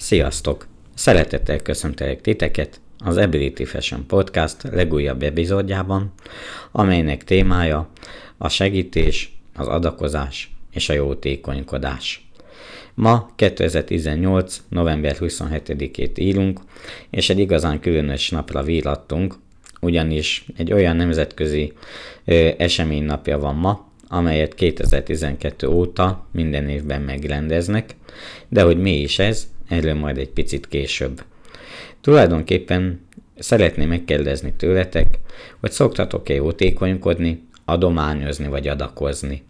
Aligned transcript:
Sziasztok! 0.00 0.66
Szeretettel 0.94 1.58
köszöntelek 1.58 2.20
titeket 2.20 2.80
az 2.98 3.16
Ability 3.16 3.64
Fashion 3.64 4.06
Podcast 4.06 4.62
legújabb 4.62 5.22
epizódjában, 5.22 6.12
amelynek 6.72 7.24
témája 7.24 7.90
a 8.38 8.48
segítés, 8.48 9.38
az 9.54 9.66
adakozás 9.66 10.54
és 10.72 10.88
a 10.88 10.92
jótékonykodás. 10.92 12.30
Ma 12.94 13.30
2018. 13.36 14.62
november 14.68 15.16
27-ét 15.20 16.18
írunk, 16.18 16.60
és 17.10 17.30
egy 17.30 17.38
igazán 17.38 17.80
különös 17.80 18.30
napra 18.30 18.62
villattunk, 18.62 19.34
ugyanis 19.80 20.44
egy 20.56 20.72
olyan 20.72 20.96
nemzetközi 20.96 21.72
ö, 22.24 22.48
esemény 22.58 23.04
napja 23.04 23.38
van 23.38 23.54
ma, 23.54 23.88
amelyet 24.08 24.54
2012 24.54 25.68
óta 25.68 26.26
minden 26.32 26.68
évben 26.68 27.02
megrendeznek, 27.02 27.96
de 28.48 28.62
hogy 28.62 28.78
mi 28.78 29.00
is 29.00 29.18
ez, 29.18 29.48
erről 29.70 29.94
majd 29.94 30.18
egy 30.18 30.30
picit 30.30 30.68
később. 30.68 31.22
Tulajdonképpen 32.00 33.00
szeretném 33.38 33.88
megkérdezni 33.88 34.52
tőletek, 34.56 35.18
hogy 35.60 35.70
szoktatok-e 35.70 36.34
jótékonykodni, 36.34 37.48
adományozni 37.64 38.48
vagy 38.48 38.68
adakozni. 38.68 39.42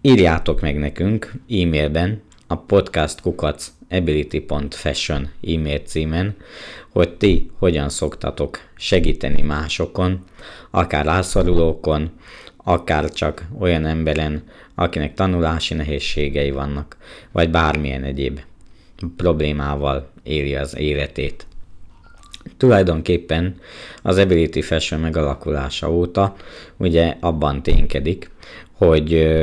Írjátok 0.00 0.60
meg 0.60 0.78
nekünk 0.78 1.32
e-mailben 1.48 2.22
a 2.46 2.56
podcastkukac 2.56 3.72
ability.fashion 3.90 5.30
e-mail 5.42 5.78
címen, 5.78 6.36
hogy 6.88 7.16
ti 7.16 7.50
hogyan 7.58 7.88
szoktatok 7.88 8.58
segíteni 8.76 9.42
másokon, 9.42 10.24
akár 10.70 11.04
rászorulókon, 11.04 12.10
akár 12.56 13.10
csak 13.10 13.46
olyan 13.58 13.86
emberen, 13.86 14.42
akinek 14.74 15.14
tanulási 15.14 15.74
nehézségei 15.74 16.50
vannak, 16.50 16.96
vagy 17.32 17.50
bármilyen 17.50 18.04
egyéb 18.04 18.40
problémával 19.16 20.08
éli 20.22 20.54
az 20.54 20.76
életét. 20.76 21.46
Tulajdonképpen 22.56 23.60
az 24.02 24.18
Ability 24.18 24.60
Fashion 24.60 25.00
megalakulása 25.00 25.92
óta 25.92 26.36
ugye 26.76 27.16
abban 27.20 27.62
ténykedik, 27.62 28.30
hogy 28.72 29.36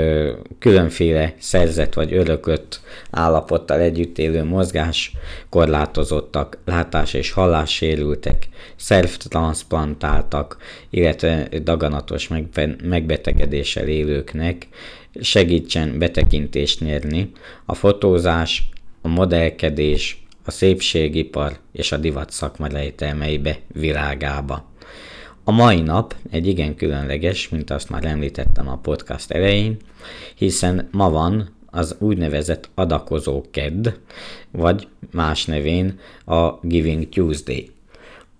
különféle 0.59 1.33
szerzett 1.37 1.93
vagy 1.93 2.13
örökött 2.13 2.81
állapottal 3.11 3.79
együtt 3.79 4.17
élő 4.17 4.43
mozgás 4.43 5.11
korlátozottak, 5.49 6.57
látás 6.65 7.13
és 7.13 7.31
hallássérültek, 7.31 8.47
szervtranszplantáltak, 8.75 10.57
illetve 10.89 11.47
daganatos 11.63 12.29
megbetegedéssel 12.83 13.87
élőknek 13.87 14.67
segítsen 15.21 15.97
betekintést 15.99 16.79
nyerni 16.79 17.31
a 17.65 17.73
fotózás, 17.73 18.69
a 19.03 19.07
modellkedés, 19.07 20.23
a 20.45 20.51
szépségipar 20.51 21.57
és 21.71 21.91
a 21.91 21.97
divat 21.97 22.31
szakma 22.31 22.67
lejtelmeibe 22.67 23.59
világába. 23.67 24.71
A 25.43 25.51
mai 25.51 25.81
nap 25.81 26.15
egy 26.31 26.47
igen 26.47 26.75
különleges, 26.75 27.49
mint 27.49 27.69
azt 27.69 27.89
már 27.89 28.05
említettem 28.05 28.67
a 28.67 28.77
podcast 28.77 29.31
elején, 29.31 29.77
hiszen 30.35 30.87
ma 30.91 31.09
van 31.09 31.49
az 31.65 31.95
úgynevezett 31.99 32.69
adakozó 32.75 33.45
kedd, 33.51 33.89
vagy 34.51 34.87
más 35.11 35.45
nevén 35.45 35.99
a 36.25 36.51
Giving 36.61 37.09
Tuesday. 37.09 37.71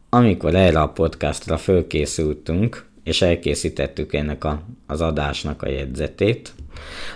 Amikor 0.09 0.55
erre 0.55 0.81
a 0.81 0.89
podcastra 0.89 1.57
fölkészültünk, 1.57 2.85
és 3.03 3.21
elkészítettük 3.21 4.13
ennek 4.13 4.43
a, 4.43 4.63
az 4.87 5.01
adásnak 5.01 5.61
a 5.61 5.69
jegyzetét, 5.69 6.53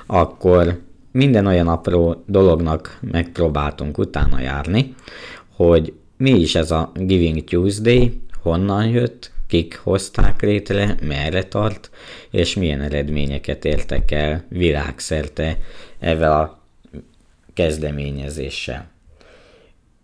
akkor 0.05 0.79
minden 1.17 1.45
olyan 1.45 1.67
apró 1.67 2.23
dolognak 2.25 2.99
megpróbáltunk 3.01 3.97
utána 3.97 4.39
járni, 4.39 4.95
hogy 5.55 5.93
mi 6.17 6.29
is 6.29 6.55
ez 6.55 6.71
a 6.71 6.91
Giving 6.95 7.43
Tuesday, 7.43 8.21
honnan 8.41 8.87
jött, 8.89 9.31
kik 9.47 9.79
hozták 9.83 10.41
létre, 10.41 10.95
merre 11.01 11.43
tart, 11.43 11.89
és 12.31 12.55
milyen 12.55 12.81
eredményeket 12.81 13.65
értek 13.65 14.11
el 14.11 14.45
világszerte 14.49 15.57
ezzel 15.99 16.41
a 16.41 16.61
kezdeményezéssel. 17.53 18.89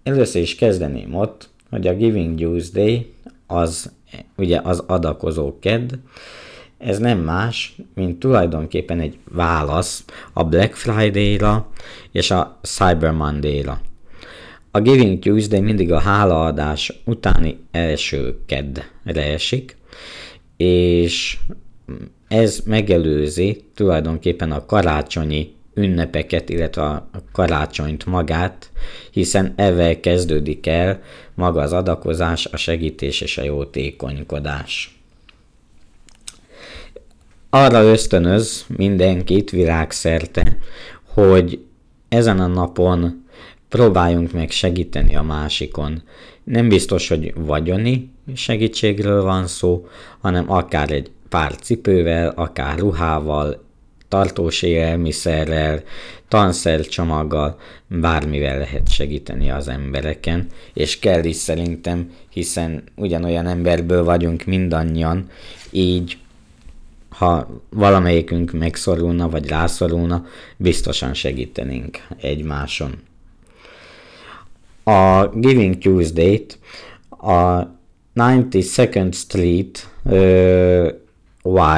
Először 0.04 0.42
is 0.42 0.56
kezdeném 0.56 1.14
ott, 1.14 1.50
hogy 1.70 1.88
a 1.88 1.96
Giving 1.96 2.40
Tuesday 2.40 3.14
az 3.48 3.92
ugye 4.38 4.60
az 4.64 4.84
adakozó 4.88 5.60
kedd, 5.60 5.92
ez 6.86 6.98
nem 6.98 7.20
más, 7.20 7.76
mint 7.96 8.20
tulajdonképpen 8.20 9.00
egy 9.00 9.18
válasz 9.32 10.06
a 10.34 10.44
Black 10.44 10.76
Friday-ra 10.76 11.70
és 12.12 12.32
a 12.32 12.60
Cyber 12.62 13.12
Monday-ra. 13.12 13.82
A 14.72 14.82
Giving 14.82 15.20
Tuesday 15.20 15.60
mindig 15.60 15.92
a 15.92 16.00
hálaadás 16.00 17.02
utáni 17.06 17.60
első 17.72 18.40
keddre 18.46 19.24
esik, 19.24 19.78
és 20.58 21.38
ez 22.28 22.60
megelőzi 22.66 23.64
tulajdonképpen 23.76 24.52
a 24.52 24.66
karácsonyi 24.66 25.54
ünnepeket, 25.74 26.50
illetve 26.50 26.82
a 26.82 27.10
karácsonyt 27.32 28.06
magát, 28.06 28.72
hiszen 29.12 29.54
ezzel 29.56 30.00
kezdődik 30.00 30.68
el 30.68 31.02
maga 31.36 31.62
az 31.62 31.74
adakozás, 31.74 32.46
a 32.46 32.58
segítés 32.58 33.22
és 33.22 33.38
a 33.38 33.44
jótékonykodás. 33.44 35.03
Arra 37.56 37.84
ösztönöz 37.84 38.66
mindenkit 38.78 39.50
világszerte, 39.50 40.58
hogy 41.04 41.60
ezen 42.10 42.40
a 42.40 42.48
napon 42.48 43.26
próbáljunk 43.70 44.32
meg 44.32 44.52
segíteni 44.52 45.16
a 45.16 45.22
másikon. 45.22 46.02
Nem 46.44 46.70
biztos, 46.70 47.08
hogy 47.08 47.34
vagyoni 47.36 48.10
segítségről 48.36 49.24
van 49.24 49.48
szó, 49.48 49.88
hanem 50.22 50.52
akár 50.52 50.92
egy 50.92 51.12
pár 51.30 51.56
cipővel, 51.56 52.30
akár 52.36 52.78
ruhával, 52.78 53.64
tartós 54.08 54.62
élelmiszerrel, 54.62 55.84
tanszercsomaggal, 56.28 57.60
bármivel 57.88 58.58
lehet 58.58 58.90
segíteni 58.92 59.52
az 59.52 59.68
embereken, 59.68 60.48
és 60.74 61.00
kell 61.00 61.24
is 61.24 61.36
szerintem, 61.36 62.12
hiszen 62.30 62.84
ugyanolyan 62.96 63.48
emberből 63.48 64.04
vagyunk 64.04 64.46
mindannyian, 64.46 65.30
így 65.72 66.18
ha 67.14 67.48
valamelyikünk 67.70 68.52
megszorulna, 68.52 69.30
vagy 69.30 69.48
rászorulna, 69.48 70.26
biztosan 70.58 71.14
segítenénk 71.14 72.08
egymáson 72.22 72.92
a 74.84 75.28
Giving 75.34 75.78
Tuesday-t 75.78 76.58
a 77.10 77.68
92nd 78.16 79.14
Street 79.14 79.90
uh, 80.04 80.88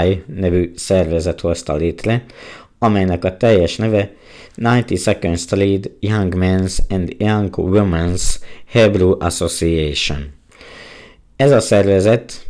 Y 0.03 0.23
nevű 0.28 0.72
szervezet 0.75 1.41
hozta 1.41 1.75
létre, 1.75 2.25
amelynek 2.79 3.23
a 3.23 3.38
teljes 3.38 3.75
neve 3.75 4.13
92nd 4.57 5.38
Street 5.38 5.91
Young 6.00 6.35
Men's 6.35 6.79
and 6.90 7.16
Young 7.17 7.56
Women's 7.57 8.40
Hebrew 8.66 9.16
Association. 9.19 10.34
Ez 11.35 11.51
a 11.51 11.59
szervezet 11.59 12.46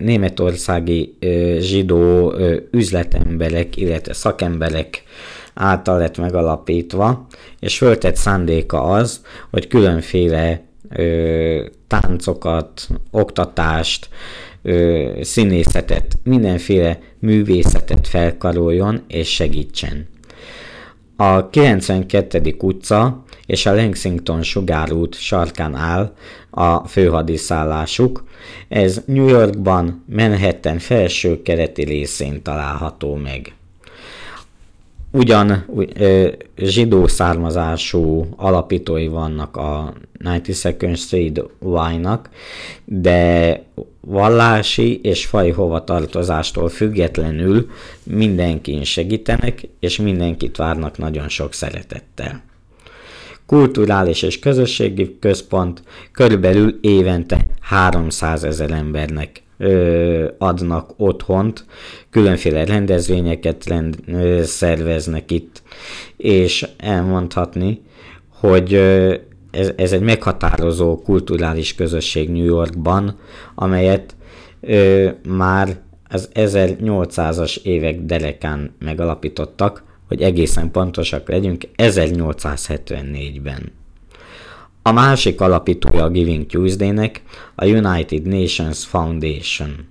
németországi 0.00 1.18
zsidó 1.58 2.34
üzletemberek, 2.70 3.76
illetve 3.76 4.12
szakemberek 4.12 5.02
által 5.54 5.98
lett 5.98 6.18
megalapítva, 6.18 7.26
és 7.60 7.76
föltett 7.76 8.16
szándéka 8.16 8.82
az, 8.82 9.24
hogy 9.50 9.66
különféle 9.66 10.62
táncokat, 11.86 12.88
oktatást, 13.10 14.08
ö, 14.62 15.10
színészetet, 15.20 16.18
mindenféle 16.22 16.98
művészetet 17.18 18.06
felkaroljon 18.06 19.02
és 19.08 19.34
segítsen. 19.34 20.06
A 21.16 21.50
92. 21.50 22.56
utca 22.58 23.22
és 23.46 23.66
a 23.66 23.72
Lexington 23.72 24.42
sugárút 24.42 25.14
sarkán 25.14 25.74
áll 25.74 26.14
a 26.50 26.88
főhadiszállásuk. 26.88 28.24
Ez 28.68 29.02
New 29.06 29.28
Yorkban, 29.28 30.04
Manhattan 30.08 30.78
felső 30.78 31.42
kereti 31.42 31.84
részén 31.84 32.42
található 32.42 33.14
meg 33.14 33.54
ugyan 35.14 35.64
zsidó 36.56 37.06
származású 37.06 38.26
alapítói 38.36 39.08
vannak 39.08 39.56
a 39.56 39.94
92nd 40.24 40.96
Street 40.96 41.42
Y-nak, 41.60 42.30
de 42.84 43.62
vallási 44.00 45.00
és 45.02 45.26
faj 45.26 45.50
hovatartozástól 45.50 46.68
függetlenül 46.68 47.70
mindenkin 48.02 48.84
segítenek, 48.84 49.68
és 49.80 49.98
mindenkit 49.98 50.56
várnak 50.56 50.98
nagyon 50.98 51.28
sok 51.28 51.52
szeretettel. 51.52 52.42
Kulturális 53.46 54.22
és 54.22 54.38
közösségi 54.38 55.16
központ 55.20 55.82
körülbelül 56.12 56.78
évente 56.80 57.46
300 57.60 58.44
ezer 58.44 58.70
embernek 58.70 59.43
adnak 60.38 60.90
otthont, 60.96 61.64
különféle 62.10 62.64
rendezvényeket 62.64 63.64
rend, 63.64 63.96
szerveznek 64.42 65.30
itt, 65.30 65.62
és 66.16 66.66
elmondhatni, 66.76 67.82
hogy 68.28 68.74
ez, 69.50 69.72
ez 69.76 69.92
egy 69.92 70.00
meghatározó 70.00 70.96
kulturális 71.02 71.74
közösség 71.74 72.30
New 72.30 72.44
Yorkban, 72.44 73.18
amelyet 73.54 74.16
már 75.28 75.76
az 76.08 76.28
1800-as 76.34 77.62
évek 77.62 78.00
derekán 78.00 78.74
megalapítottak, 78.78 79.84
hogy 80.08 80.22
egészen 80.22 80.70
pontosak 80.70 81.28
legyünk, 81.28 81.64
1874-ben. 81.76 83.72
A 84.86 84.92
másik 84.92 85.40
alapítója 85.40 86.04
a 86.04 86.08
Giving 86.08 86.46
Tuesday-nek 86.46 87.22
a 87.54 87.64
United 87.64 88.26
Nations 88.26 88.84
Foundation. 88.84 89.86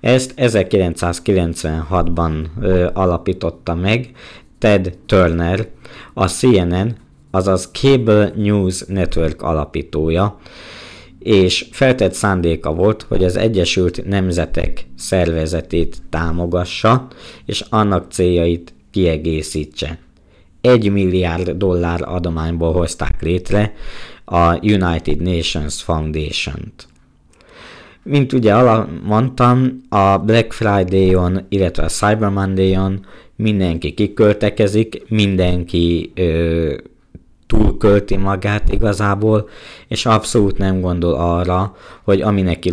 Ezt 0.00 0.34
1996-ban 0.36 2.44
ö, 2.60 2.88
alapította 2.92 3.74
meg 3.74 4.10
Ted 4.58 4.98
Turner, 5.06 5.68
a 6.14 6.26
CNN, 6.26 6.96
azaz 7.30 7.70
Cable 7.72 8.32
News 8.36 8.84
Network 8.86 9.42
alapítója, 9.42 10.38
és 11.18 11.66
feltett 11.70 12.12
szándéka 12.12 12.74
volt, 12.74 13.02
hogy 13.02 13.24
az 13.24 13.36
Egyesült 13.36 14.06
Nemzetek 14.06 14.86
szervezetét 14.96 15.96
támogassa, 16.10 17.08
és 17.46 17.64
annak 17.68 18.12
céljait 18.12 18.74
kiegészítse. 18.90 19.98
Egy 20.60 20.92
milliárd 20.92 21.50
dollár 21.50 22.02
adományból 22.02 22.72
hozták 22.72 23.22
létre 23.22 23.72
a 24.24 24.54
United 24.54 25.20
Nations 25.20 25.82
Foundation-t. 25.82 26.88
Mint 28.02 28.32
ugye 28.32 28.54
mondtam, 29.02 29.80
a 29.88 30.18
Black 30.18 30.52
Friday-on, 30.52 31.46
illetve 31.48 31.82
a 31.82 31.88
Cyber 31.88 32.28
Monday-on 32.28 33.06
mindenki 33.36 33.94
kiköltekezik, 33.94 35.08
mindenki 35.08 36.12
ö, 36.14 36.76
túlkölti 37.46 38.16
magát 38.16 38.72
igazából, 38.72 39.48
és 39.88 40.06
abszolút 40.06 40.58
nem 40.58 40.80
gondol 40.80 41.14
arra, 41.14 41.76
hogy 42.02 42.20
ami 42.20 42.42
neki 42.42 42.72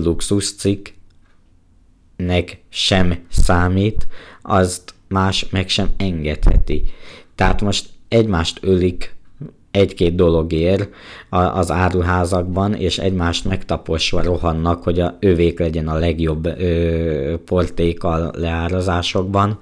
nek 2.15 2.61
sem 2.69 3.25
számít, 3.29 4.07
azt 4.41 4.93
más 5.07 5.49
meg 5.49 5.69
sem 5.69 5.89
engedheti. 5.97 6.83
Tehát 7.35 7.61
most 7.61 7.89
egymást 8.07 8.59
ölik 8.61 9.15
egy-két 9.71 10.15
dologért 10.15 10.89
az 11.29 11.71
áruházakban, 11.71 12.73
és 12.73 12.97
egymást 12.97 13.45
megtaposva 13.45 14.21
rohannak, 14.21 14.83
hogy 14.83 14.99
a 14.99 15.17
övék 15.19 15.59
legyen 15.59 15.87
a 15.87 15.97
legjobb 15.97 16.45
ö, 16.45 17.35
porték 17.45 18.03
a 18.03 18.31
leárazásokban. 18.35 19.59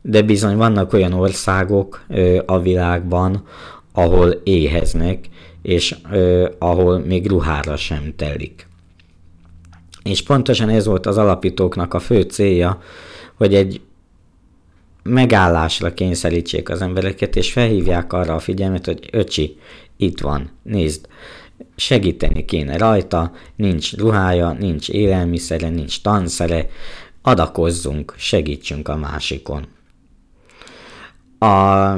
De 0.00 0.22
bizony 0.22 0.56
vannak 0.56 0.92
olyan 0.92 1.12
országok 1.12 2.04
ö, 2.08 2.38
a 2.46 2.60
világban, 2.60 3.44
ahol 3.92 4.30
éheznek, 4.44 5.28
és 5.62 5.96
ö, 6.12 6.48
ahol 6.58 6.98
még 6.98 7.26
ruhára 7.26 7.76
sem 7.76 8.12
telik. 8.16 8.66
És 10.02 10.22
pontosan 10.22 10.68
ez 10.68 10.86
volt 10.86 11.06
az 11.06 11.16
alapítóknak 11.16 11.94
a 11.94 11.98
fő 11.98 12.20
célja, 12.20 12.80
hogy 13.34 13.54
egy 13.54 13.80
megállásra 15.08 15.94
kényszerítsék 15.94 16.68
az 16.68 16.80
embereket, 16.82 17.36
és 17.36 17.52
felhívják 17.52 18.12
arra 18.12 18.34
a 18.34 18.38
figyelmet, 18.38 18.84
hogy 18.84 19.08
öcsi, 19.12 19.56
itt 19.96 20.20
van, 20.20 20.50
nézd, 20.62 21.06
segíteni 21.76 22.44
kéne 22.44 22.76
rajta, 22.76 23.32
nincs 23.56 23.96
ruhája, 23.96 24.52
nincs 24.52 24.88
élelmiszere, 24.88 25.68
nincs 25.68 26.02
tanszere, 26.02 26.66
adakozzunk, 27.22 28.14
segítsünk 28.16 28.88
a 28.88 28.96
másikon. 28.96 29.66
A 31.38 31.94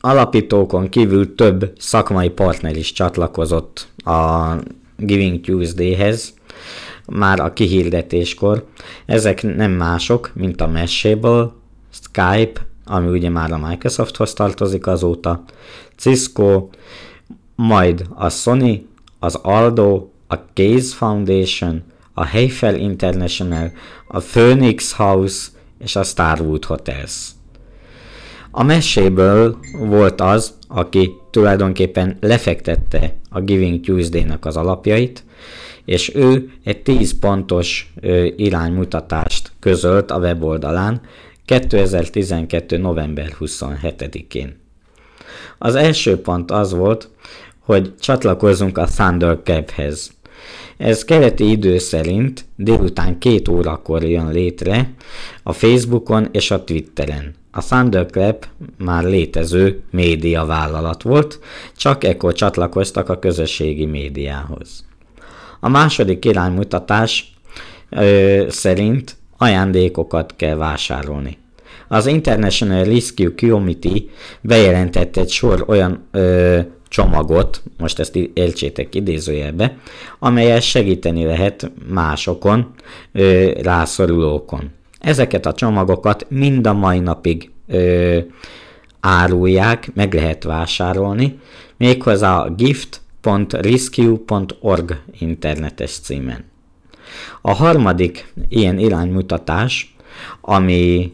alapítókon 0.00 0.88
kívül 0.88 1.34
több 1.34 1.72
szakmai 1.78 2.28
partner 2.28 2.76
is 2.76 2.92
csatlakozott 2.92 3.88
a 3.96 4.52
Giving 4.96 5.40
Tuesday-hez, 5.40 6.34
már 7.06 7.40
a 7.40 7.52
kihirdetéskor. 7.52 8.66
Ezek 9.06 9.42
nem 9.42 9.70
mások, 9.70 10.30
mint 10.34 10.60
a 10.60 10.66
Mashable, 10.66 11.50
Skype, 12.12 12.66
ami 12.84 13.08
ugye 13.08 13.28
már 13.28 13.52
a 13.52 13.66
Microsofthoz 13.68 14.32
tartozik 14.32 14.86
azóta, 14.86 15.44
Cisco, 15.96 16.68
majd 17.54 18.06
a 18.14 18.28
Sony, 18.28 18.86
az 19.18 19.34
Aldo, 19.34 20.08
a 20.26 20.34
Case 20.54 20.94
Foundation, 20.94 21.82
a 22.14 22.24
Heifel 22.24 22.74
International, 22.74 23.72
a 24.08 24.18
Phoenix 24.18 24.92
House 24.92 25.48
és 25.78 25.96
a 25.96 26.02
Starwood 26.02 26.64
Hotels. 26.64 27.28
A 28.50 28.62
meséből 28.62 29.58
volt 29.78 30.20
az, 30.20 30.54
aki 30.68 31.10
tulajdonképpen 31.30 32.16
lefektette 32.20 33.16
a 33.28 33.40
Giving 33.40 33.80
Tuesday-nak 33.80 34.44
az 34.44 34.56
alapjait, 34.56 35.24
és 35.84 36.14
ő 36.14 36.50
egy 36.64 36.82
10 36.82 37.18
pontos 37.18 37.92
ö, 38.00 38.26
iránymutatást 38.36 39.52
közölt 39.60 40.10
a 40.10 40.18
weboldalán 40.18 41.00
2012. 41.50 42.78
november 42.78 43.36
27-én. 43.40 44.58
Az 45.58 45.74
első 45.74 46.20
pont 46.20 46.50
az 46.50 46.72
volt, 46.72 47.08
hogy 47.58 47.94
csatlakozzunk 48.00 48.78
a 48.78 48.84
Thundercap-hez. 48.84 50.10
Ez 50.76 51.04
keleti 51.04 51.50
idő 51.50 51.78
szerint 51.78 52.44
délután 52.56 53.18
két 53.18 53.48
órakor 53.48 54.02
jön 54.02 54.30
létre 54.30 54.92
a 55.42 55.52
Facebookon 55.52 56.28
és 56.32 56.50
a 56.50 56.64
Twitteren. 56.64 57.34
A 57.50 57.60
Thunderclap 57.60 58.46
már 58.78 59.04
létező 59.04 59.82
média 59.90 60.44
vállalat 60.44 61.02
volt, 61.02 61.38
csak 61.76 62.04
ekkor 62.04 62.32
csatlakoztak 62.32 63.08
a 63.08 63.18
közösségi 63.18 63.86
médiához. 63.86 64.84
A 65.60 65.68
második 65.68 66.24
iránymutatás 66.24 67.34
ö, 67.88 68.44
szerint 68.48 69.18
ajándékokat 69.42 70.36
kell 70.36 70.56
vásárolni. 70.56 71.39
Az 71.92 72.06
International 72.06 72.84
Rescue 72.84 73.34
Committee 73.36 74.00
bejelentett 74.40 75.16
egy 75.16 75.30
sor 75.30 75.64
olyan 75.66 76.06
ö, 76.10 76.58
csomagot, 76.88 77.62
most 77.78 77.98
ezt 77.98 78.16
éltsétek 78.16 78.94
idézőjelbe, 78.94 79.76
amelyel 80.18 80.60
segíteni 80.60 81.24
lehet 81.24 81.70
másokon, 81.88 82.74
ö, 83.12 83.50
rászorulókon. 83.62 84.70
Ezeket 85.00 85.46
a 85.46 85.52
csomagokat 85.52 86.26
mind 86.28 86.66
a 86.66 86.72
mai 86.72 86.98
napig 86.98 87.50
ö, 87.66 88.18
árulják, 89.00 89.90
meg 89.94 90.14
lehet 90.14 90.44
vásárolni, 90.44 91.38
méghozzá 91.76 92.38
a 92.38 92.50
gift.rescue.org 92.50 95.02
internetes 95.18 95.98
címen. 95.98 96.44
A 97.40 97.52
harmadik 97.52 98.32
ilyen 98.48 98.78
iránymutatás, 98.78 99.94
ami 100.40 101.12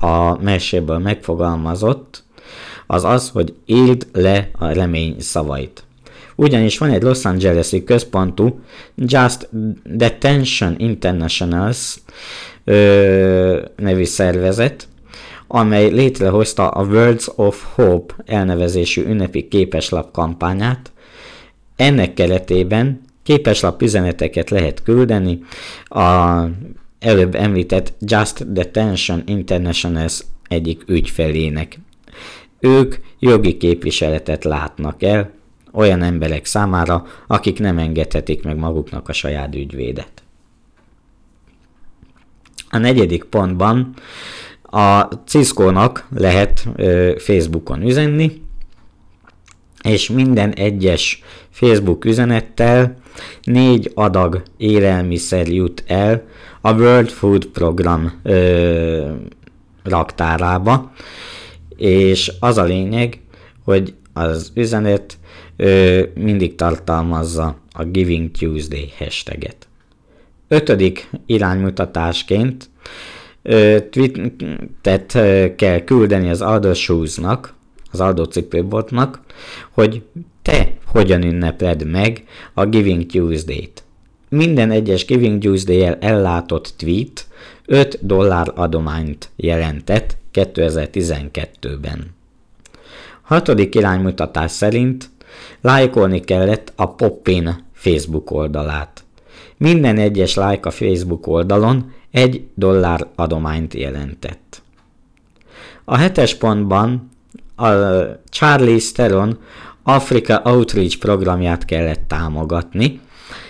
a 0.00 0.42
meséből 0.42 0.98
megfogalmazott, 0.98 2.24
az 2.86 3.04
az, 3.04 3.28
hogy 3.28 3.54
éld 3.64 4.06
le 4.12 4.50
a 4.58 4.66
remény 4.66 5.16
szavait. 5.18 5.84
Ugyanis 6.36 6.78
van 6.78 6.90
egy 6.90 7.02
Los 7.02 7.24
Angeles-i 7.24 7.84
központú 7.84 8.60
Just 8.96 9.48
Detention 9.84 10.74
Internationals 10.78 11.96
ö, 12.64 13.62
nevű 13.76 14.04
szervezet, 14.04 14.88
amely 15.46 15.90
létrehozta 15.90 16.68
a 16.68 16.84
Words 16.84 17.28
of 17.36 17.64
Hope 17.74 18.14
elnevezésű 18.26 19.04
ünnepi 19.04 19.48
képeslap 19.48 20.12
kampányát. 20.12 20.92
Ennek 21.76 22.14
keretében 22.14 23.00
képeslap 23.22 23.82
üzeneteket 23.82 24.50
lehet 24.50 24.82
küldeni 24.82 25.38
a 25.84 26.42
előbb 27.02 27.34
említett 27.34 27.94
Just 28.00 28.52
Detention 28.52 29.22
International 29.26 30.08
egyik 30.48 30.82
ügyfelének. 30.86 31.78
Ők 32.60 32.94
jogi 33.18 33.56
képviseletet 33.56 34.44
látnak 34.44 35.02
el 35.02 35.30
olyan 35.72 36.02
emberek 36.02 36.44
számára, 36.44 37.06
akik 37.26 37.58
nem 37.58 37.78
engedhetik 37.78 38.44
meg 38.44 38.56
maguknak 38.56 39.08
a 39.08 39.12
saját 39.12 39.54
ügyvédet. 39.54 40.22
A 42.70 42.78
negyedik 42.78 43.24
pontban 43.24 43.94
a 44.62 45.02
Cisco-nak 45.26 46.06
lehet 46.14 46.68
ö, 46.76 47.14
Facebookon 47.18 47.82
üzenni, 47.82 48.42
és 49.82 50.08
minden 50.08 50.52
egyes 50.52 51.22
Facebook 51.50 52.04
üzenettel 52.04 52.96
négy 53.42 53.90
adag 53.94 54.42
élelmiszer 54.56 55.48
jut 55.48 55.84
el 55.86 56.22
a 56.60 56.72
World 56.72 57.08
Food 57.08 57.46
Program 57.46 58.20
ö, 58.22 59.10
raktárába, 59.82 60.92
és 61.76 62.32
az 62.40 62.58
a 62.58 62.64
lényeg, 62.64 63.20
hogy 63.64 63.94
az 64.12 64.52
üzenet 64.54 65.18
ö, 65.56 66.02
mindig 66.14 66.54
tartalmazza 66.54 67.56
a 67.72 67.84
Giving 67.84 68.30
Tuesday 68.30 68.92
hashtaget. 68.98 69.68
Ötödik 70.48 71.10
iránymutatásként 71.26 72.70
ö, 73.42 73.76
tweetet 73.90 75.14
ö, 75.14 75.54
kell 75.54 75.80
küldeni 75.80 76.30
az 76.30 76.40
Aldo 76.40 76.74
Shoes-nak, 76.74 77.54
az 77.92 78.00
Aldo 78.00 78.24
cipőboltnak, 78.24 79.20
hogy 79.70 80.02
Te 80.42 80.72
hogyan 80.92 81.22
ünnepled 81.22 81.86
meg 81.86 82.24
a 82.54 82.64
Giving 82.66 83.06
Tuesday-t? 83.06 83.82
Minden 84.28 84.70
egyes 84.70 85.04
Giving 85.04 85.42
Tuesday-el 85.42 85.96
ellátott 86.00 86.74
tweet 86.76 87.26
5 87.66 88.06
dollár 88.06 88.52
adományt 88.54 89.30
jelentett 89.36 90.16
2012-ben. 90.32 92.14
Hatodik 93.22 93.74
iránymutatás 93.74 94.50
szerint 94.50 95.10
lájkolni 95.60 96.20
kellett 96.20 96.72
a 96.76 96.94
Poppin 96.94 97.64
Facebook 97.72 98.30
oldalát. 98.30 99.04
Minden 99.56 99.98
egyes 99.98 100.34
like 100.34 100.68
a 100.68 100.70
Facebook 100.70 101.26
oldalon 101.26 101.92
egy 102.10 102.44
dollár 102.54 103.06
adományt 103.14 103.74
jelentett. 103.74 104.62
A 105.84 105.96
hetes 105.96 106.34
pontban 106.34 107.10
a 107.56 107.68
Charlie 108.28 108.78
Steron 108.78 109.38
Africa 109.82 110.42
Outreach 110.44 110.98
programját 110.98 111.64
kellett 111.64 112.02
támogatni. 112.06 113.00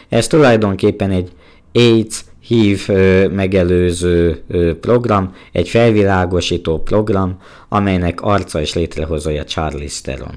Ez 0.09 0.27
tulajdonképpen 0.27 1.11
egy 1.11 1.33
AIDS 1.73 2.25
hív 2.41 2.89
megelőző 3.31 4.43
program, 4.81 5.35
egy 5.53 5.69
felvilágosító 5.69 6.83
program, 6.83 7.39
amelynek 7.69 8.21
arca 8.21 8.61
és 8.61 8.75
létrehozója 8.75 9.45
Charlie 9.45 9.89
Steron. 9.89 10.35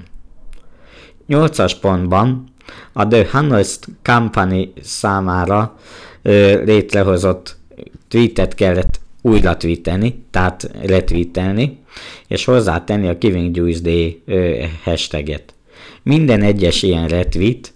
Nyolcas 1.28 1.76
pontban 1.76 2.54
a 2.94 3.08
The 3.08 3.28
Honest 3.32 3.88
Company 4.04 4.74
számára 4.82 5.78
létrehozott 6.64 7.58
tweetet 8.08 8.56
kellett 8.56 9.00
újra 9.22 9.58
tweetelni, 9.58 10.26
tehát 10.32 10.72
retweetelni, 10.86 11.80
és 12.28 12.46
hozzátenni 12.46 13.08
a 13.08 13.14
Giving 13.16 13.56
Tuesday 13.56 14.24
hashtaget. 14.84 15.54
Minden 16.08 16.42
egyes 16.42 16.84
ilyen 16.84 17.08
retweet 17.08 17.74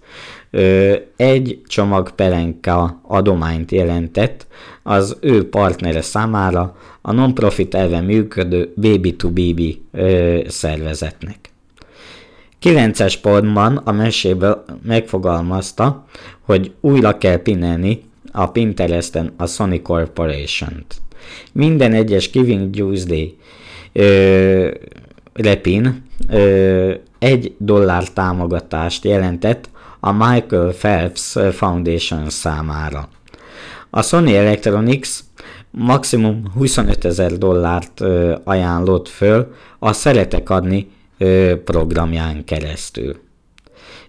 egy 1.16 1.62
csomag 1.68 2.12
pelenka 2.12 3.02
adományt 3.08 3.72
jelentett 3.72 4.48
az 4.84 5.18
ő 5.22 5.50
partnere 5.50 6.02
számára 6.02 6.78
a 7.02 7.12
non-profit 7.12 7.76
elve 7.76 8.02
működő 8.02 8.74
Baby 8.76 9.16
to 9.16 9.30
Baby 9.30 9.82
szervezetnek. 10.48 11.38
9-es 12.64 13.16
pontban 13.22 13.78
a 13.78 13.92
meséből 13.92 14.66
megfogalmazta, 14.84 16.06
hogy 16.40 16.72
újra 16.82 17.18
kell 17.18 17.42
pinelni 17.42 18.02
a 18.32 18.48
Pinteresten 18.48 19.34
a 19.38 19.46
Sony 19.46 19.82
Corporation-t. 19.82 20.96
Minden 21.52 21.94
egyes 21.94 22.30
Giving 22.32 22.76
Tuesday 22.76 23.38
repin 25.42 26.04
ö, 26.30 26.94
egy 27.20 27.56
dollár 27.58 28.10
támogatást 28.10 29.06
jelentett 29.06 29.70
a 30.00 30.12
Michael 30.12 30.74
Phelps 30.74 31.36
Foundation 31.52 32.30
számára. 32.30 33.10
A 33.90 34.02
Sony 34.02 34.30
Electronics 34.30 35.10
maximum 35.72 36.52
25 36.54 37.06
ezer 37.06 37.38
dollárt 37.38 38.02
ajánlott 38.44 39.08
föl 39.08 39.54
a 39.80 39.94
Szeretek 39.94 40.50
adni 40.50 40.92
programján 41.64 42.44
keresztül. 42.44 43.16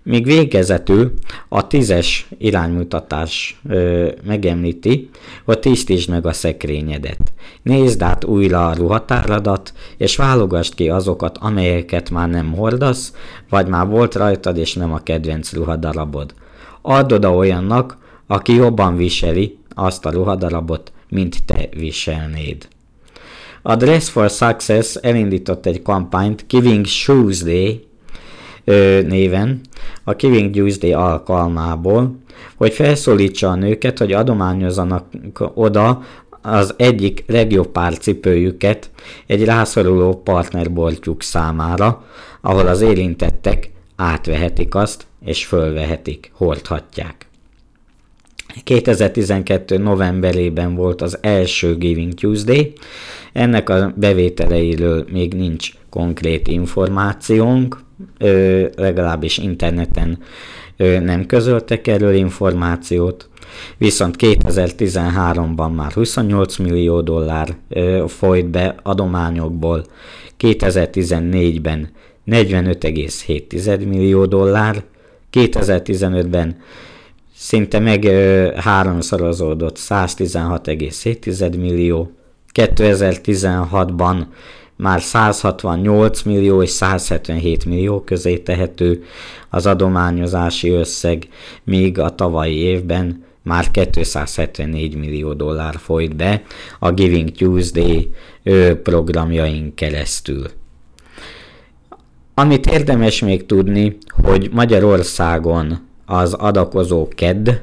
Míg 0.03 0.25
végezetül 0.25 1.13
a 1.49 1.67
tízes 1.67 2.29
iránymutatás 2.39 3.61
ö, 3.69 4.09
megemlíti, 4.25 5.11
hogy 5.45 5.59
tisztítsd 5.59 6.11
meg 6.11 6.27
a 6.27 6.33
szekrényedet. 6.33 7.33
Nézd 7.63 8.03
át 8.03 8.25
újra 8.25 8.69
a 8.69 8.75
ruhatáradat, 8.75 9.73
és 9.97 10.17
válogasd 10.17 10.75
ki 10.75 10.89
azokat, 10.89 11.39
amelyeket 11.39 12.11
már 12.11 12.29
nem 12.29 12.53
hordasz, 12.53 13.15
vagy 13.49 13.67
már 13.67 13.87
volt 13.87 14.15
rajtad, 14.15 14.57
és 14.57 14.75
nem 14.75 14.93
a 14.93 15.03
kedvenc 15.03 15.53
ruhadarabod. 15.53 16.35
Add 16.83 17.13
oda 17.13 17.35
olyannak, 17.35 17.99
aki 18.27 18.55
jobban 18.55 18.97
viseli 18.97 19.59
azt 19.75 20.07
a 20.07 20.11
ruhadarabot, 20.11 20.93
mint 21.09 21.45
te 21.45 21.69
viselnéd. 21.77 22.69
A 23.63 23.77
Dress 23.77 24.09
for 24.09 24.31
Success 24.31 24.95
elindított 24.95 25.67
egy 25.67 25.83
kampányt 25.83 26.45
Giving 26.49 26.87
Shoes 26.87 27.43
Day 27.43 27.89
néven 29.07 29.61
a 30.05 30.15
Giving 30.15 30.55
Tuesday 30.55 30.93
alkalmából, 30.93 32.17
hogy 32.57 32.73
felszólítsa 32.73 33.49
a 33.49 33.55
nőket, 33.55 33.99
hogy 33.99 34.13
adományozzanak 34.13 35.05
oda 35.55 36.03
az 36.43 36.75
egyik 36.77 37.25
legjobb 37.27 37.69
párcipőjüket 37.69 38.91
egy 39.27 39.45
rászoruló 39.45 40.15
partnerboltjuk 40.15 41.23
számára, 41.23 42.05
ahol 42.41 42.67
az 42.67 42.81
érintettek 42.81 43.71
átvehetik 43.97 44.75
azt, 44.75 45.07
és 45.25 45.47
fölvehetik, 45.47 46.31
hordhatják. 46.35 47.29
2012. 48.65 49.79
novemberében 49.79 50.75
volt 50.75 51.03
az 51.03 51.19
első 51.21 51.77
Giving 51.77 52.15
Tuesday, 52.15 52.73
ennek 53.33 53.69
a 53.69 53.93
bevételeiről 53.97 55.05
még 55.13 55.35
nincs 55.35 55.73
konkrét 55.91 56.49
információnk, 56.49 57.79
ö, 58.19 58.67
legalábbis 58.77 59.39
interneten. 59.39 60.19
Ö, 60.77 61.01
nem 61.01 61.27
közöltek 61.27 61.87
erről 61.87 62.15
információt, 62.15 63.29
viszont 63.79 64.17
2013-ban 64.19 65.75
már 65.75 65.93
28 65.93 66.57
millió 66.57 67.01
dollár 67.01 67.57
ö, 67.69 68.05
folyt 68.09 68.47
be 68.47 68.75
adományokból, 68.83 69.85
2014-ben 70.39 71.91
45,7 72.27 73.89
millió 73.89 74.27
dollár, 74.27 74.83
2015-ben 75.33 76.57
szinte 77.35 77.79
meg 77.79 78.05
ö, 78.05 78.53
háromszorozódott 78.57 79.79
116,7 79.79 81.59
millió, 81.59 82.11
2016-ban 82.55 84.27
már 84.81 85.03
168 85.03 86.23
millió 86.23 86.63
és 86.63 86.71
177 86.71 87.65
millió 87.65 88.01
közé 88.01 88.39
tehető 88.39 89.05
az 89.49 89.67
adományozási 89.67 90.69
összeg, 90.69 91.29
míg 91.65 91.99
a 91.99 92.15
tavalyi 92.15 92.57
évben 92.57 93.25
már 93.43 93.71
274 93.71 94.95
millió 94.97 95.33
dollár 95.33 95.75
folyt 95.79 96.17
be 96.17 96.43
a 96.79 96.91
Giving 96.93 97.31
Tuesday 97.31 98.11
programjaink 98.83 99.75
keresztül. 99.75 100.51
Amit 102.35 102.67
érdemes 102.67 103.21
még 103.21 103.47
tudni, 103.47 103.97
hogy 104.23 104.51
Magyarországon 104.53 105.89
az 106.07 106.33
adakozó 106.33 107.09
KED 107.09 107.63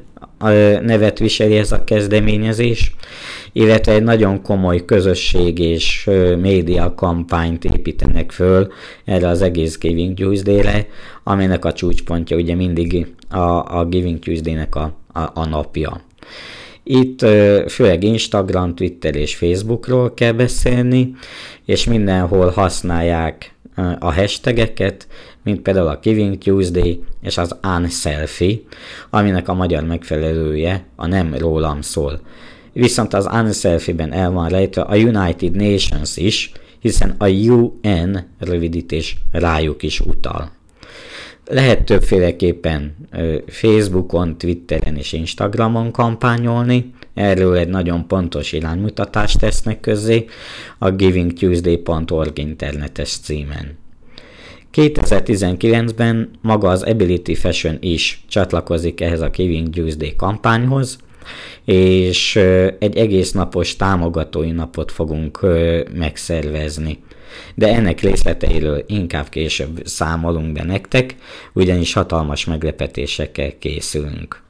nevet 0.82 1.20
viseli 1.20 1.58
ez 1.58 1.72
a 1.72 1.84
kezdeményezés, 1.84 2.96
illetve 3.58 3.92
egy 3.92 4.04
nagyon 4.04 4.42
komoly 4.42 4.86
közösség 4.86 5.60
és 5.60 6.10
média 6.40 6.94
kampányt 6.94 7.66
építenek 7.66 8.32
föl 8.32 8.72
erre 9.06 9.28
az 9.28 9.42
egész 9.42 9.78
Giving 9.78 10.18
Tuesday-re, 10.18 10.88
aminek 11.24 11.66
a 11.66 11.74
csúcspontja 11.74 12.38
ugye 12.38 12.56
mindig 12.56 13.08
a, 13.30 13.78
a 13.80 13.86
Giving 13.86 14.20
Tuesday-nek 14.20 14.76
a, 14.76 14.98
a, 15.14 15.20
a 15.34 15.46
napja. 15.46 16.02
Itt 16.84 17.20
főleg 17.70 18.04
Instagram, 18.04 18.76
Twitter 18.76 19.16
és 19.16 19.36
Facebookról 19.36 20.14
kell 20.14 20.32
beszélni, 20.32 21.16
és 21.66 21.86
mindenhol 21.86 22.50
használják 22.50 23.56
a 24.00 24.14
hashtageket, 24.14 25.08
mint 25.44 25.62
például 25.62 25.88
a 25.88 26.00
Giving 26.02 26.38
Tuesday 26.38 27.04
és 27.22 27.38
az 27.38 27.56
Unselfie, 27.78 28.58
aminek 29.10 29.48
a 29.48 29.54
magyar 29.54 29.84
megfelelője 29.84 30.86
a 30.96 31.08
nem 31.08 31.36
rólam 31.38 31.82
szól. 31.82 32.20
Viszont 32.78 33.14
az 33.14 33.28
Unselfie-ben 33.34 34.14
el 34.14 34.32
van 34.32 34.50
rejtve 34.50 34.82
a 34.82 34.96
United 34.96 35.56
Nations 35.56 36.18
is, 36.18 36.52
hiszen 36.80 37.16
a 37.18 37.28
UN 37.28 38.28
rövidítés 38.40 39.18
rájuk 39.32 39.84
is 39.84 40.00
utal. 40.00 40.52
Lehet 41.46 41.84
többféleképpen 41.84 42.96
Facebookon, 43.48 44.38
Twitteren 44.38 44.96
és 44.96 45.14
Instagramon 45.14 45.92
kampányolni, 45.92 46.94
erről 47.14 47.58
egy 47.58 47.70
nagyon 47.70 48.08
pontos 48.08 48.52
iránymutatást 48.52 49.40
tesznek 49.40 49.80
közzé 49.80 50.26
a 50.78 50.92
givingtuesday.org 50.92 52.38
internetes 52.38 53.18
címen. 53.18 53.78
2019-ben 54.74 56.30
maga 56.42 56.70
az 56.70 56.84
Ability 56.84 57.36
Fashion 57.36 57.78
is 57.80 58.24
csatlakozik 58.28 59.02
ehhez 59.02 59.22
a 59.22 59.30
Giving 59.30 59.70
Tuesday 59.70 60.16
kampányhoz, 60.16 60.98
és 61.66 62.36
egy 62.80 62.98
egész 62.98 63.32
napos 63.32 63.76
támogatói 63.76 64.52
napot 64.52 64.92
fogunk 64.92 65.40
megszervezni. 65.94 67.00
De 67.56 67.68
ennek 67.68 68.02
részleteiről 68.02 68.84
inkább 68.88 69.30
később 69.30 69.82
számolunk 69.84 70.52
be 70.52 70.64
nektek, 70.64 71.16
ugyanis 71.54 71.94
hatalmas 71.94 72.46
meglepetésekkel 72.46 73.58
készülünk. 73.60 74.42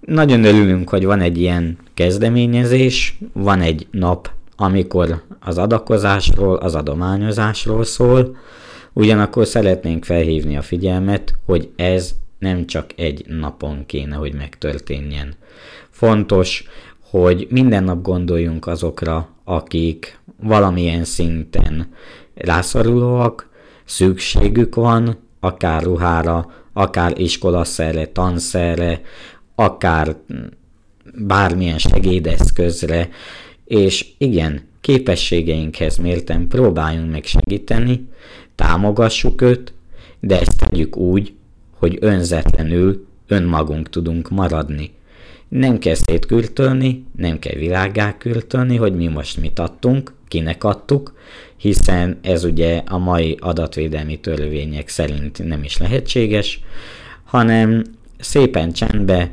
Nagyon 0.00 0.44
örülünk, 0.44 0.88
hogy 0.88 1.04
van 1.04 1.20
egy 1.20 1.38
ilyen 1.38 1.78
kezdeményezés, 1.94 3.18
van 3.32 3.60
egy 3.60 3.86
nap, 3.90 4.30
amikor 4.56 5.22
az 5.40 5.58
adakozásról, 5.58 6.56
az 6.56 6.74
adományozásról 6.74 7.84
szól, 7.84 8.36
Ugyanakkor 8.92 9.46
szeretnénk 9.46 10.04
felhívni 10.04 10.56
a 10.56 10.62
figyelmet, 10.62 11.34
hogy 11.46 11.68
ez 11.76 12.14
nem 12.40 12.66
csak 12.66 12.90
egy 12.96 13.24
napon 13.26 13.86
kéne, 13.86 14.16
hogy 14.16 14.34
megtörténjen. 14.34 15.34
Fontos, 15.90 16.64
hogy 17.00 17.46
minden 17.50 17.84
nap 17.84 18.02
gondoljunk 18.02 18.66
azokra, 18.66 19.28
akik 19.44 20.18
valamilyen 20.42 21.04
szinten 21.04 21.94
rászorulóak, 22.34 23.48
szükségük 23.84 24.74
van, 24.74 25.18
akár 25.40 25.82
ruhára, 25.82 26.52
akár 26.72 27.20
iskolaszerre, 27.20 28.06
tanszerre, 28.06 29.00
akár 29.54 30.16
bármilyen 31.14 31.78
segédeszközre, 31.78 33.08
és 33.64 34.06
igen, 34.18 34.68
képességeinkhez 34.80 35.96
mérten 35.96 36.48
próbáljunk 36.48 37.10
meg 37.10 37.24
segíteni, 37.24 38.08
támogassuk 38.54 39.42
őt, 39.42 39.72
de 40.20 40.40
ezt 40.40 40.56
tegyük 40.56 40.96
úgy, 40.96 41.34
hogy 41.80 41.98
önzetlenül 42.00 43.06
önmagunk 43.26 43.90
tudunk 43.90 44.30
maradni. 44.30 44.90
Nem 45.48 45.78
kell 45.78 45.94
szétkürtölni, 45.94 47.04
nem 47.16 47.38
kell 47.38 47.54
világá 47.54 48.16
kürtölni, 48.16 48.76
hogy 48.76 48.94
mi 48.94 49.06
most 49.06 49.40
mit 49.40 49.58
adtunk, 49.58 50.12
kinek 50.28 50.64
adtuk, 50.64 51.14
hiszen 51.56 52.18
ez 52.22 52.44
ugye 52.44 52.82
a 52.86 52.98
mai 52.98 53.36
adatvédelmi 53.40 54.20
törvények 54.20 54.88
szerint 54.88 55.44
nem 55.44 55.62
is 55.62 55.78
lehetséges, 55.78 56.60
hanem 57.24 57.84
szépen 58.18 58.72
csendbe 58.72 59.30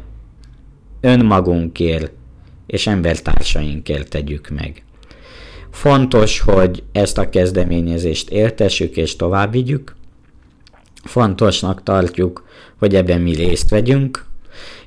önmagunkért 1.02 2.12
és 2.68 2.88
embertársainkért 2.88 4.10
tegyük 4.10 4.50
meg. 4.50 4.84
Fontos, 5.72 6.40
hogy 6.40 6.84
ezt 6.92 7.18
a 7.18 7.30
kezdeményezést 7.30 8.30
éltessük 8.30 8.98
és 8.98 9.16
tovább 9.16 9.52
vigyük. 9.52 9.97
Fontosnak 11.08 11.84
tartjuk, 11.84 12.46
hogy 12.78 12.96
ebben 12.96 13.22
mi 13.22 13.36
részt 13.36 13.70
vegyünk, 13.70 14.26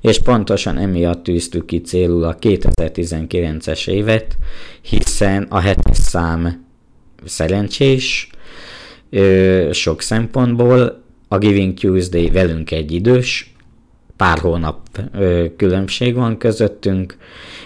és 0.01 0.19
pontosan 0.19 0.79
emiatt 0.79 1.23
tűztük 1.23 1.67
ki 1.67 1.81
célul 1.81 2.25
a 2.25 2.37
2019-es 2.37 3.89
évet, 3.89 4.37
hiszen 4.83 5.47
a 5.49 5.59
hetes 5.59 5.97
szám 5.97 6.65
szerencsés, 7.25 8.31
sok 9.73 10.03
szempontból, 10.03 11.03
a 11.29 11.39
Giving 11.39 11.75
Tuesday 11.75 12.31
velünk 12.31 12.71
egy 12.71 12.93
idős, 12.93 13.55
pár 14.17 14.39
hónap 14.39 14.81
különbség 15.57 16.15
van 16.15 16.39
közöttünk, 16.39 17.17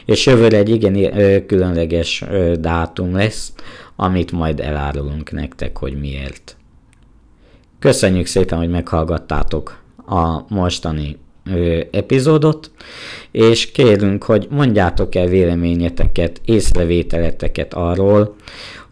és 0.04 0.26
jövőre 0.26 0.56
egy 0.56 0.68
igen 0.68 1.46
különleges 1.46 2.25
dátum 2.61 3.14
lesz, 3.14 3.52
amit 3.96 4.32
majd 4.32 4.61
elárulunk 4.61 5.32
nektek, 5.32 5.78
hogy 5.78 6.00
miért. 6.00 6.56
Köszönjük 7.84 8.26
szépen, 8.26 8.58
hogy 8.58 8.68
meghallgattátok 8.68 9.78
a 10.06 10.54
mostani 10.54 11.18
epizódot, 11.90 12.70
és 13.30 13.70
kérünk, 13.70 14.22
hogy 14.24 14.46
mondjátok 14.50 15.14
el 15.14 15.26
véleményeteket, 15.26 16.40
észrevételeteket 16.44 17.74
arról, 17.74 18.34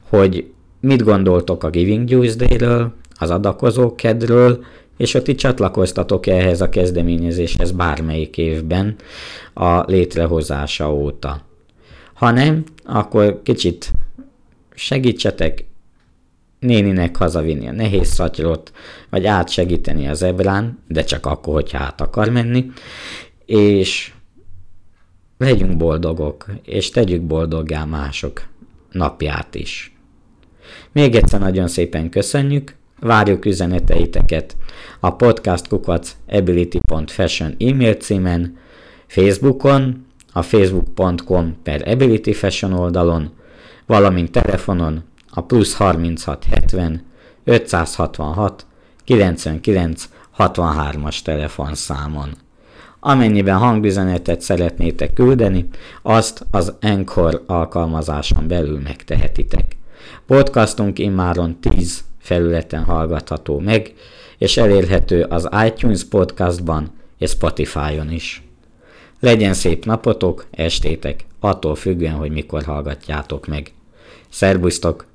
hogy 0.08 0.50
mit 0.80 1.02
gondoltok 1.02 1.64
a 1.64 1.70
Giving 1.70 2.08
Tuesday-ről, 2.08 2.92
az 3.18 3.30
adakozó 3.30 3.94
kedről, 3.94 4.64
és 4.96 5.12
hogy 5.12 5.22
ti 5.22 5.34
csatlakoztatok 5.34 6.26
ehhez 6.26 6.61
a 6.61 6.68
kezdeményezéshez 6.68 7.70
bármelyik 7.70 8.38
évben 8.38 8.96
a 9.54 9.80
létrehozása 9.80 10.94
óta. 10.94 11.40
Ha 12.14 12.30
nem, 12.30 12.64
akkor 12.84 13.40
kicsit 13.42 13.92
segítsetek 14.75 15.70
néninek 16.62 17.16
hazavinni 17.16 17.69
a 17.69 17.73
nehéz 17.73 18.09
szatyrot, 18.09 18.73
vagy 19.11 19.26
átsegíteni 19.26 20.09
az 20.09 20.23
ebrán, 20.23 20.78
de 20.88 21.04
csak 21.04 21.26
akkor, 21.26 21.54
hogyha 21.54 21.78
át 21.78 22.00
akar 22.00 22.28
menni, 22.28 22.71
és 23.47 24.12
legyünk 25.39 25.76
boldogok, 25.76 26.47
és 26.65 26.91
tegyük 26.91 27.23
boldoggá 27.23 27.84
mások 27.84 28.43
napját 28.91 29.54
is. 29.54 29.97
Még 30.93 31.15
egyszer 31.15 31.41
nagyon 31.41 31.69
szépen 31.69 32.10
köszönjük, 32.10 32.75
várjuk 33.00 33.45
üzeneteiteket 33.45 34.56
a 35.00 35.10
podcastkukac 35.10 36.17
ability.fashion 36.28 37.54
e-mail 37.58 37.95
címen, 37.95 38.58
Facebookon, 39.06 40.06
a 40.32 40.43
facebook.com 40.43 41.56
per 41.63 41.89
abilityfashion 41.89 42.73
oldalon, 42.73 43.30
valamint 43.86 44.30
telefonon 44.30 45.04
a 45.34 45.40
plusz 45.40 45.75
3670 45.75 47.04
566 47.45 48.66
99 49.04 50.08
63-as 50.38 51.23
telefonszámon. 51.23 52.30
Amennyiben 53.00 53.56
hangüzenetet 53.56 54.40
szeretnétek 54.40 55.12
küldeni, 55.12 55.68
azt 56.02 56.47
az 56.50 56.73
Encore 56.80 57.40
alkalmazáson 57.47 58.49
belül 58.49 58.80
megtehetitek. 58.80 59.76
Podcastunk 60.26 60.99
immáron 60.99 61.60
10 61.60 62.04
felületen 62.18 62.84
hallgatható 62.84 63.58
meg, 63.58 63.95
és 64.38 64.56
elérhető 64.56 65.23
az 65.23 65.49
iTunes 65.66 66.04
podcastban 66.04 66.90
és 67.18 67.30
Spotify-on 67.30 68.10
is. 68.10 68.42
Legyen 69.21 69.54
szép 69.54 69.84
napotok, 69.84 70.47
estétek, 70.50 71.25
attól 71.40 71.75
függően, 71.75 72.14
hogy 72.14 72.30
mikor 72.30 72.64
hallgatjátok 72.64 73.47
meg. 73.47 73.73
Szerbusztok, 74.28 75.06